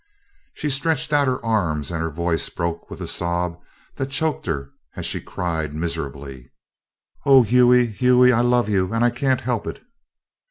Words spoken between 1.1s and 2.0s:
out her arms